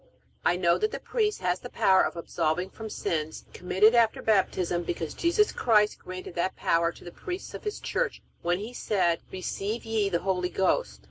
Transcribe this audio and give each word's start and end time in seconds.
I 0.43 0.55
know 0.55 0.79
that 0.79 0.89
the 0.89 0.99
priest 0.99 1.41
has 1.41 1.59
the 1.59 1.69
power 1.69 2.01
of 2.01 2.15
absolving 2.15 2.71
from 2.71 2.87
the 2.87 2.89
sins 2.89 3.45
committed 3.53 3.93
after 3.93 4.23
Baptism, 4.23 4.81
because 4.81 5.13
Jesus 5.13 5.51
Christ 5.51 5.99
granted 5.99 6.33
that 6.33 6.55
power 6.55 6.91
to 6.91 7.03
the 7.03 7.11
priests 7.11 7.53
of 7.53 7.63
His 7.65 7.79
Church 7.79 8.19
when 8.41 8.57
He 8.57 8.73
said: 8.73 9.21
"Receive 9.31 9.85
ye 9.85 10.09
the 10.09 10.21
Holy 10.21 10.49
Ghost. 10.49 10.99